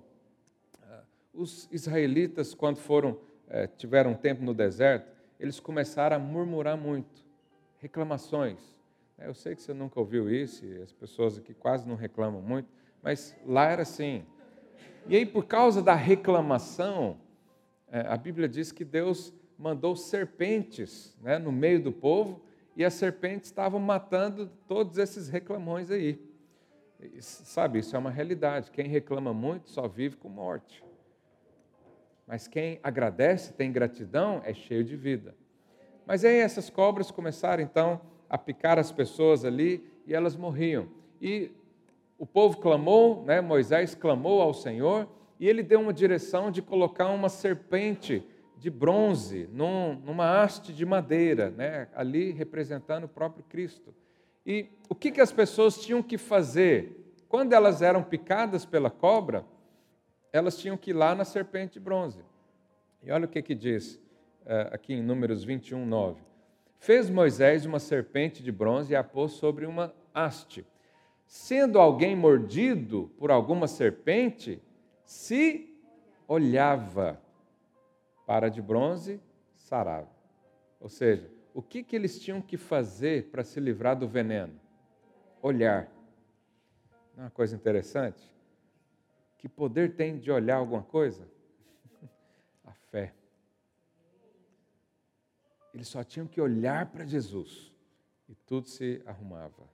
[0.82, 1.00] eh,
[1.34, 3.18] os israelitas, quando foram,
[3.48, 7.26] eh, tiveram um tempo no deserto, eles começaram a murmurar muito,
[7.80, 8.73] reclamações.
[9.18, 12.68] Eu sei que você nunca ouviu isso, e as pessoas aqui quase não reclamam muito,
[13.02, 14.26] mas lá era assim.
[15.08, 17.18] E aí, por causa da reclamação,
[17.88, 22.42] é, a Bíblia diz que Deus mandou serpentes né, no meio do povo
[22.76, 26.20] e as serpentes estavam matando todos esses reclamões aí.
[27.20, 28.72] Sabe, isso é uma realidade.
[28.72, 30.84] Quem reclama muito só vive com morte.
[32.26, 35.36] Mas quem agradece, tem gratidão, é cheio de vida.
[36.06, 38.02] Mas aí essas cobras começaram então
[38.34, 40.88] a picar as pessoas ali e elas morriam.
[41.22, 41.52] E
[42.18, 45.08] o povo clamou, né, Moisés clamou ao Senhor,
[45.40, 48.26] e ele deu uma direção de colocar uma serpente
[48.58, 53.94] de bronze num, numa haste de madeira, né, ali representando o próprio Cristo.
[54.44, 57.14] E o que, que as pessoas tinham que fazer?
[57.30, 59.46] Quando elas eram picadas pela cobra,
[60.32, 62.26] elas tinham que ir lá na serpente de bronze.
[63.04, 64.02] E olha o que, que diz
[64.42, 66.33] uh, aqui em Números 21, 9.
[66.84, 70.66] Fez Moisés uma serpente de bronze e a pôs sobre uma haste
[71.34, 74.62] sendo alguém mordido por alguma serpente,
[75.04, 75.76] se
[76.28, 77.20] olhava
[78.24, 79.20] para de bronze,
[79.56, 80.12] sarava.
[80.80, 84.54] Ou seja, o que, que eles tinham que fazer para se livrar do veneno?
[85.42, 85.92] Olhar.
[87.16, 88.32] Não é uma coisa interessante?
[89.40, 91.28] Que poder tem de olhar alguma coisa?
[92.64, 93.12] A fé.
[95.74, 97.72] Eles só tinham que olhar para Jesus
[98.30, 99.68] e tudo se arrumava.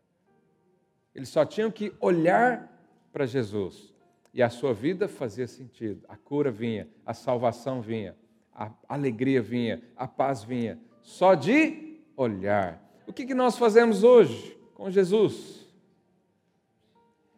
[1.13, 2.71] Eles só tinham que olhar
[3.12, 3.93] para Jesus
[4.33, 6.05] e a sua vida fazia sentido.
[6.07, 8.15] A cura vinha, a salvação vinha,
[8.53, 12.81] a alegria vinha, a paz vinha, só de olhar.
[13.07, 15.67] O que, nós fazemos hoje com Jesus?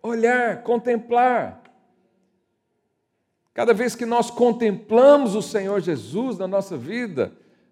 [0.04, 1.62] Olhar, contemplar.
[3.54, 7.32] Cada vez que nós contemplamos o Senhor Jesus na nossa vida,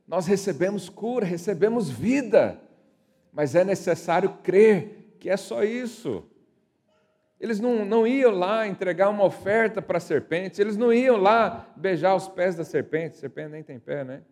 [0.10, 2.60] nós recebemos cura, recebemos vida,
[3.32, 6.24] mas é necessário crer que é só isso.
[7.39, 11.72] Eles não, não iam lá entregar uma oferta para a serpente, eles não iam lá
[11.76, 14.24] beijar os pés da serpente, serpente nem tem pé, né?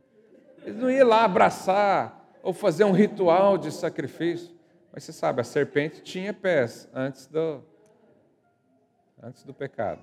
[0.65, 4.55] Eles não iam lá abraçar ou fazer um ritual de sacrifício.
[4.91, 7.63] Mas você sabe, a serpente tinha pés antes do,
[9.21, 10.01] antes do pecado.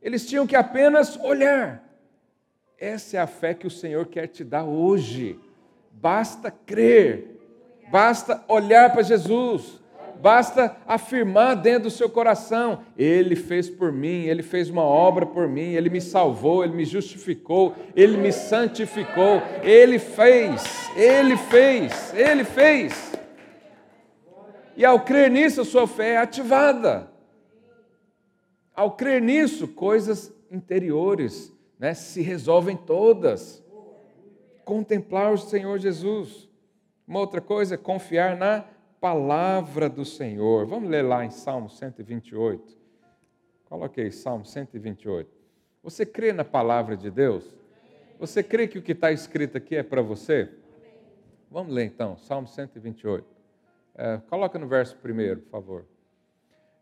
[0.00, 1.87] Eles tinham que apenas olhar.
[2.78, 5.38] Essa é a fé que o Senhor quer te dar hoje.
[5.92, 7.38] Basta crer
[7.90, 9.80] Basta olhar para Jesus,
[10.20, 15.48] basta afirmar dentro do seu coração: Ele fez por mim, Ele fez uma obra por
[15.48, 22.44] mim, Ele me salvou, Ele me justificou, Ele me santificou, Ele fez, Ele fez, Ele
[22.44, 23.12] fez.
[24.76, 27.10] E ao crer nisso, a sua fé é ativada.
[28.76, 33.62] Ao crer nisso, coisas interiores né, se resolvem todas.
[34.64, 36.48] Contemplar o Senhor Jesus.
[37.06, 38.64] Uma outra coisa é confiar na
[39.00, 40.66] palavra do Senhor.
[40.66, 42.76] Vamos ler lá em Salmo 128.
[43.66, 45.30] Coloquei Salmo 128.
[45.82, 47.56] Você crê na palavra de Deus?
[48.18, 50.50] Você crê que o que está escrito aqui é para você?
[51.50, 53.24] Vamos ler então, Salmo 128.
[53.94, 55.86] É, coloca no verso primeiro, por favor.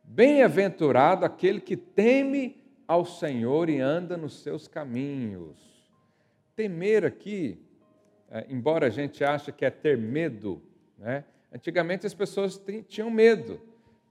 [0.03, 5.57] Bem-aventurado aquele que teme ao Senhor e anda nos seus caminhos.
[6.55, 7.67] Temer aqui
[8.31, 10.61] é, embora a gente ache que é ter medo,
[10.99, 11.25] né?
[11.53, 13.61] antigamente as pessoas tinham medo.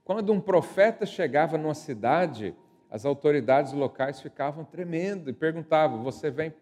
[0.04, 2.54] Quando um profeta chegava numa cidade,
[2.90, 6.54] as autoridades locais ficavam tremendo e perguntavam: Você vem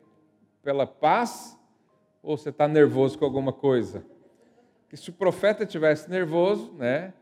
[0.63, 1.57] pela paz
[2.23, 4.05] ou você está nervoso com alguma coisa?
[4.89, 7.13] Que se o profeta tivesse nervoso, né,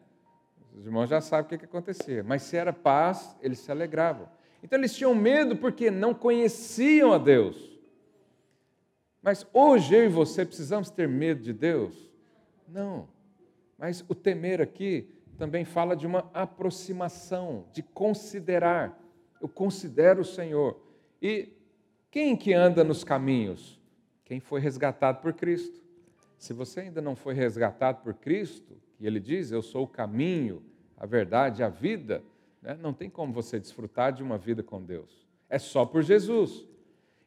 [0.74, 2.22] os irmãos já sabem o que, que acontecia.
[2.22, 4.28] Mas se era paz, eles se alegravam.
[4.62, 7.72] Então eles tinham medo porque não conheciam a Deus.
[9.20, 12.10] Mas hoje eu e você precisamos ter medo de Deus?
[12.68, 13.08] Não.
[13.78, 18.98] Mas o temer aqui também fala de uma aproximação, de considerar.
[19.40, 20.80] Eu considero o Senhor.
[21.20, 21.48] E
[22.10, 23.80] quem que anda nos caminhos?
[24.24, 25.80] Quem foi resgatado por Cristo.
[26.38, 30.62] Se você ainda não foi resgatado por Cristo, e ele diz: Eu sou o caminho,
[30.96, 32.22] a verdade, a vida,
[32.62, 32.78] né?
[32.80, 35.26] não tem como você desfrutar de uma vida com Deus.
[35.50, 36.64] É só por Jesus.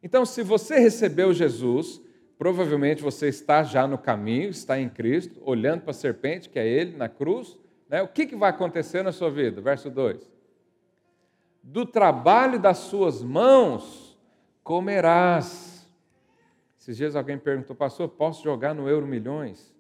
[0.01, 2.01] Então, se você recebeu Jesus,
[2.37, 6.67] provavelmente você está já no caminho, está em Cristo, olhando para a serpente, que é
[6.67, 7.57] Ele, na cruz.
[7.89, 8.01] Né?
[8.01, 9.61] O que, que vai acontecer na sua vida?
[9.61, 10.31] Verso 2:
[11.61, 14.17] Do trabalho das suas mãos
[14.63, 15.87] comerás.
[16.79, 19.73] Esses dias alguém perguntou, pastor, posso jogar no Euro Milhões?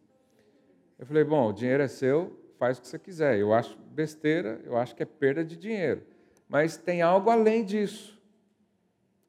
[0.97, 3.37] Eu falei, bom, o dinheiro é seu, faz o que você quiser.
[3.37, 6.01] Eu acho besteira, eu acho que é perda de dinheiro.
[6.47, 8.21] Mas tem algo além disso.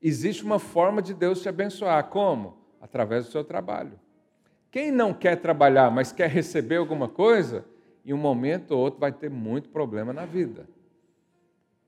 [0.03, 2.05] Existe uma forma de Deus te abençoar.
[2.09, 2.59] Como?
[2.81, 3.99] Através do seu trabalho.
[4.71, 7.65] Quem não quer trabalhar, mas quer receber alguma coisa,
[8.05, 10.69] em um momento ou outro vai ter muito problema na vida.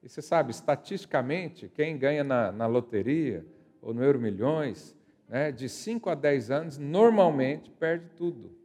[0.02, 3.44] E você sabe, estatisticamente, quem ganha na, na loteria
[3.82, 4.96] ou no Euro Milhões,
[5.28, 8.57] né, de 5 a 10 anos, normalmente perde tudo.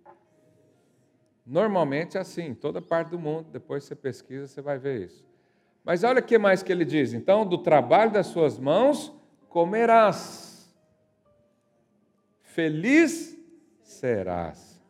[1.46, 5.26] Normalmente é assim, toda parte do mundo, depois você pesquisa, você vai ver isso.
[5.84, 9.14] Mas olha o que mais que ele diz: então, do trabalho das suas mãos
[9.50, 10.74] comerás,
[12.42, 13.38] feliz
[13.82, 14.82] serás.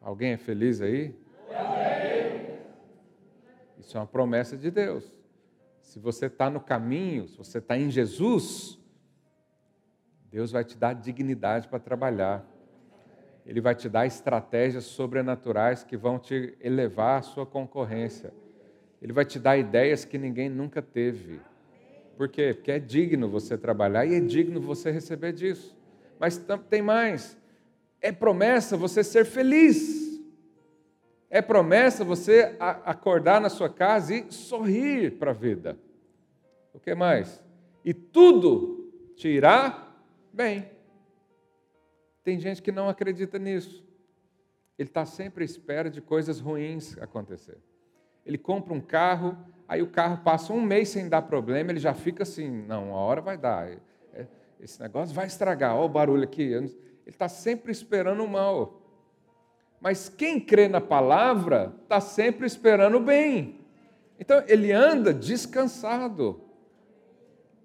[0.00, 1.14] Alguém é feliz aí?
[3.78, 5.10] Isso é uma promessa de Deus.
[5.80, 8.78] Se você está no caminho, se você está em Jesus,
[10.30, 12.44] Deus vai te dar dignidade para trabalhar.
[13.46, 18.32] Ele vai te dar estratégias sobrenaturais que vão te elevar à sua concorrência.
[19.02, 21.40] Ele vai te dar ideias que ninguém nunca teve.
[22.16, 22.54] Por quê?
[22.54, 25.76] Porque é digno você trabalhar e é digno você receber disso.
[26.18, 27.36] Mas tem mais.
[28.00, 30.22] É promessa você ser feliz.
[31.28, 35.76] É promessa você acordar na sua casa e sorrir para a vida.
[36.72, 37.42] O que mais?
[37.84, 39.92] E tudo te irá
[40.32, 40.73] bem.
[42.24, 43.84] Tem gente que não acredita nisso.
[44.78, 47.58] Ele está sempre à espera de coisas ruins acontecer.
[48.24, 49.36] Ele compra um carro,
[49.68, 52.98] aí o carro passa um mês sem dar problema, ele já fica assim, não, uma
[52.98, 53.68] hora vai dar.
[54.12, 54.26] É,
[54.58, 56.42] esse negócio vai estragar, olha o barulho aqui.
[56.42, 56.74] Ele
[57.06, 58.80] está sempre esperando o mal.
[59.80, 63.60] Mas quem crê na palavra está sempre esperando o bem.
[64.18, 66.40] Então ele anda descansado.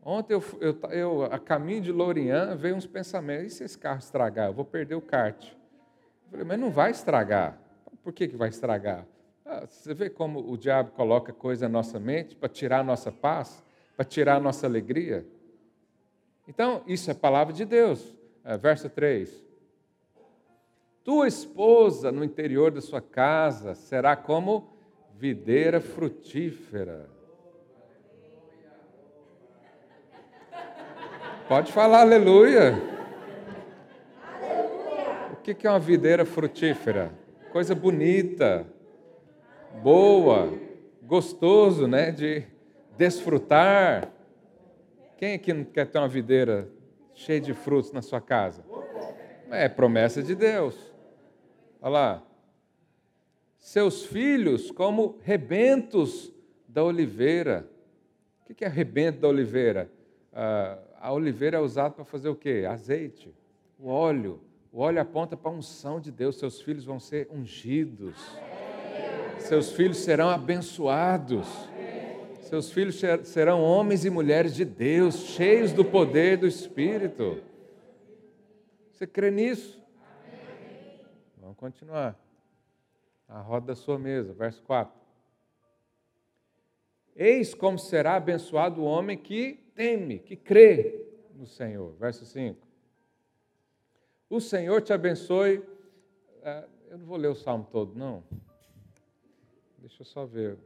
[0.03, 3.99] Ontem eu, eu, eu, a caminho de Lourinhã, veio uns pensamentos: e se esse carro
[3.99, 4.47] estragar?
[4.47, 5.51] Eu vou perder o kart.
[5.51, 7.59] Eu falei, mas não vai estragar.
[8.03, 9.05] Por que, que vai estragar?
[9.45, 13.11] Ah, você vê como o diabo coloca coisa na nossa mente para tirar a nossa
[13.11, 13.63] paz,
[13.95, 15.25] para tirar a nossa alegria?
[16.47, 18.15] Então, isso é palavra de Deus.
[18.43, 19.45] É, verso 3.
[21.03, 24.73] Tua esposa no interior da sua casa será como
[25.15, 27.18] videira frutífera
[31.49, 32.79] Pode falar aleluia.
[34.31, 35.29] aleluia.
[35.33, 37.11] O que é uma videira frutífera?
[37.51, 38.67] Coisa bonita,
[39.81, 40.53] boa,
[41.01, 42.11] gostoso, né?
[42.11, 42.43] De
[42.95, 44.11] desfrutar.
[45.17, 46.69] Quem aqui não quer ter uma videira
[47.15, 48.63] cheia de frutos na sua casa?
[49.49, 50.77] É promessa de Deus.
[51.81, 52.23] Olha lá.
[53.57, 56.31] Seus filhos como rebentos
[56.67, 57.67] da oliveira.
[58.47, 59.89] O que é rebento da oliveira?
[60.31, 62.65] Ah, a oliveira é usada para fazer o quê?
[62.69, 63.33] Azeite,
[63.79, 64.41] o óleo.
[64.71, 66.37] O óleo aponta para a unção de Deus.
[66.37, 68.15] Seus filhos vão ser ungidos.
[69.39, 71.47] Seus filhos serão abençoados.
[72.41, 77.41] Seus filhos serão homens e mulheres de Deus, cheios do poder do Espírito.
[78.91, 79.81] Você crê nisso?
[81.37, 82.19] Vamos continuar.
[83.27, 84.91] A roda da sua mesa, verso 4.
[87.15, 91.93] Eis como será abençoado o homem que teme, que crê no Senhor.
[91.93, 92.67] Verso 5.
[94.29, 95.63] O Senhor te abençoe.
[96.41, 98.21] É, eu não vou ler o salmo todo, não.
[99.77, 100.57] Deixa eu só ver.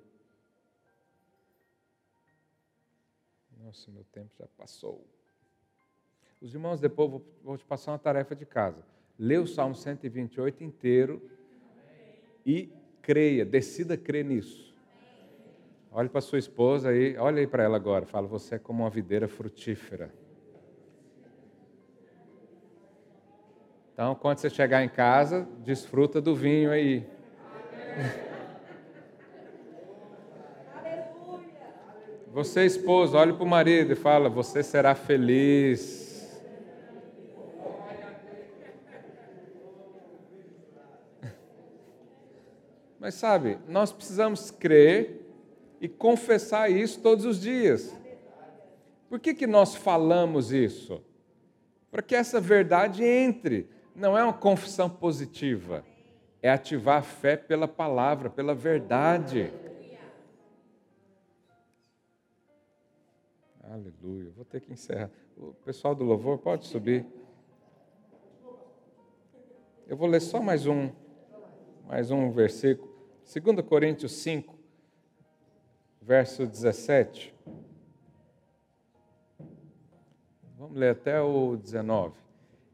[3.60, 5.06] Nossa, meu tempo já passou.
[6.42, 8.84] Os irmãos, depois vou, vou te passar uma tarefa de casa.
[9.20, 11.22] Lê o Salmo 128 inteiro
[12.44, 14.73] e creia, decida crer nisso.
[15.96, 18.04] Olhe para sua esposa aí, olha aí para ela agora.
[18.04, 20.12] Fala, você é como uma videira frutífera.
[23.94, 27.06] Então, quando você chegar em casa, desfruta do vinho aí.
[32.32, 36.42] Você, esposa, olhe para o marido e fala: Você será feliz.
[43.00, 45.23] Mas sabe, nós precisamos crer
[45.84, 47.94] e confessar isso todos os dias.
[49.10, 51.04] Por que, que nós falamos isso?
[51.92, 53.68] Para que essa verdade entre.
[53.94, 55.84] Não é uma confissão positiva,
[56.42, 59.54] é ativar a fé pela palavra, pela verdade.
[63.62, 64.32] Aleluia.
[64.38, 65.12] Vou ter que encerrar.
[65.36, 67.06] O pessoal do louvor pode subir.
[69.86, 70.90] Eu vou ler só mais um,
[71.86, 72.90] mais um versículo.
[73.26, 74.53] 2 Coríntios 5,
[76.06, 77.34] verso 17.
[80.58, 82.14] Vamos ler até o 19.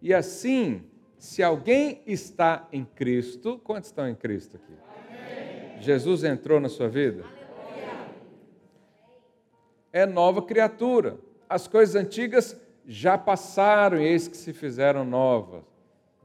[0.01, 0.83] E assim,
[1.17, 4.73] se alguém está em Cristo, quantos estão em Cristo aqui?
[4.73, 5.81] Amém.
[5.81, 7.23] Jesus entrou na sua vida?
[7.23, 8.09] Aleluia.
[9.93, 11.17] É nova criatura.
[11.47, 15.63] As coisas antigas já passaram e eis que se fizeram novas.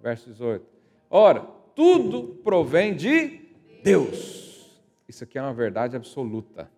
[0.02, 0.64] Verso 18.
[1.10, 1.40] Ora,
[1.74, 3.40] tudo provém de
[3.82, 4.80] Deus.
[5.08, 6.70] Isso aqui é uma verdade absoluta.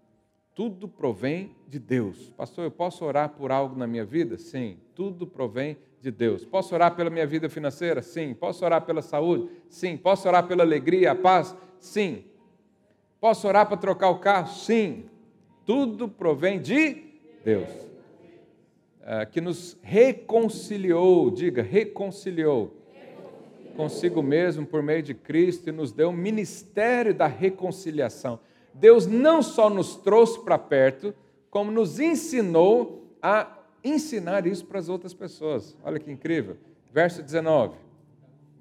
[0.57, 2.32] Tudo provém de Deus.
[2.34, 4.38] Pastor, eu posso orar por algo na minha vida?
[4.38, 6.46] Sim, tudo provém de Deus.
[6.46, 8.00] Posso orar pela minha vida financeira?
[8.00, 8.32] Sim.
[8.32, 9.50] Posso orar pela saúde?
[9.68, 9.98] Sim.
[9.98, 11.54] Posso orar pela alegria, a paz?
[11.78, 12.24] Sim.
[13.20, 14.48] Posso orar para trocar o carro?
[14.48, 15.04] Sim.
[15.66, 17.02] Tudo provém de
[17.44, 17.68] Deus.
[19.02, 22.72] É, que nos reconciliou, diga, reconciliou
[23.76, 28.40] consigo mesmo por meio de Cristo e nos deu o ministério da reconciliação.
[28.79, 31.14] Deus não só nos trouxe para perto,
[31.51, 33.49] como nos ensinou a
[33.83, 35.77] ensinar isso para as outras pessoas.
[35.83, 36.57] Olha que incrível.
[36.93, 37.77] Verso 19.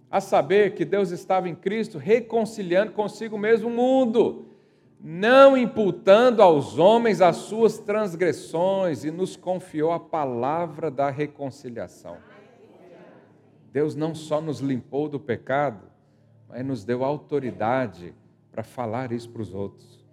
[0.09, 4.45] A saber que Deus estava em Cristo reconciliando consigo mesmo o mundo,
[5.01, 12.17] não imputando aos homens as suas transgressões, e nos confiou a palavra da reconciliação.
[13.73, 15.85] Deus não só nos limpou do pecado,
[16.47, 18.15] mas nos deu autoridade
[18.49, 20.04] para falar isso para os outros.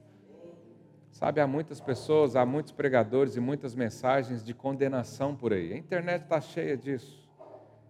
[1.23, 5.73] Sabe, há muitas pessoas, há muitos pregadores e muitas mensagens de condenação por aí.
[5.73, 7.31] A internet está cheia disso.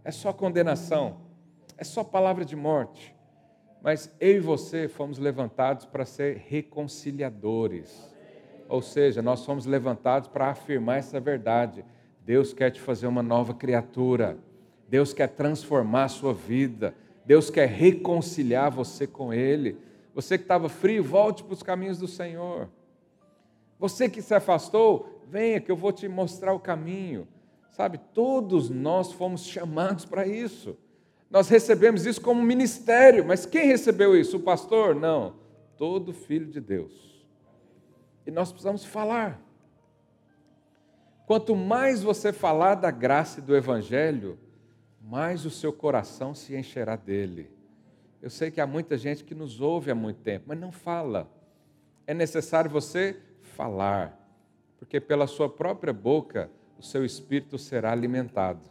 [0.04, 1.16] É só condenação,
[1.78, 3.16] é só palavra de morte.
[3.82, 8.14] Mas eu e você fomos levantados para ser reconciliadores.
[8.68, 11.86] Ou seja, nós fomos levantados para afirmar essa verdade.
[12.26, 14.36] Deus quer te fazer uma nova criatura.
[14.90, 16.94] Deus quer transformar a sua vida.
[17.24, 19.78] Deus quer reconciliar você com Ele.
[20.14, 22.68] Você que estava frio, volte para os caminhos do Senhor.
[23.82, 27.26] Você que se afastou, venha que eu vou te mostrar o caminho.
[27.72, 30.78] Sabe, todos nós fomos chamados para isso.
[31.28, 34.36] Nós recebemos isso como ministério, mas quem recebeu isso?
[34.36, 34.94] O pastor?
[34.94, 35.34] Não.
[35.76, 37.26] Todo filho de Deus.
[38.24, 39.42] E nós precisamos falar.
[41.26, 44.38] Quanto mais você falar da graça e do evangelho,
[45.00, 47.50] mais o seu coração se encherá dele.
[48.22, 51.28] Eu sei que há muita gente que nos ouve há muito tempo, mas não fala.
[52.06, 53.20] É necessário você
[53.52, 54.18] falar,
[54.78, 58.68] porque pela sua própria boca o seu espírito será alimentado.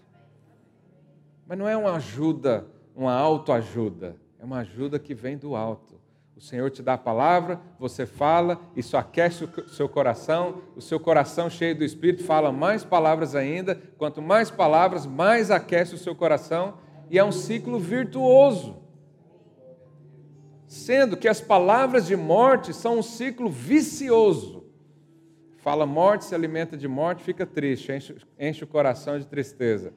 [1.48, 6.00] Mas não é uma ajuda, uma autoajuda, é uma ajuda que vem do alto.
[6.36, 11.00] O Senhor te dá a palavra, você fala, isso aquece o seu coração, o seu
[11.00, 13.76] coração cheio do Espírito fala mais palavras ainda.
[13.98, 16.80] Quanto mais palavras, mais aquece o seu coração,
[17.10, 18.82] e é um ciclo virtuoso
[20.72, 24.61] sendo que as palavras de morte são um ciclo vicioso.
[25.62, 29.94] Fala morte, se alimenta de morte, fica triste, enche, enche o coração de tristeza.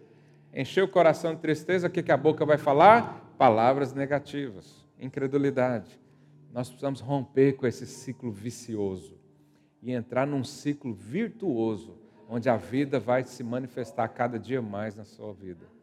[0.53, 3.35] Encher o coração de tristeza, o que, que a boca vai falar?
[3.39, 5.99] Palavras negativas, incredulidade.
[6.53, 9.19] Nós precisamos romper com esse ciclo vicioso
[9.83, 11.99] e entrar num ciclo virtuoso,
[12.29, 15.74] onde a vida vai se manifestar cada dia mais na sua vida.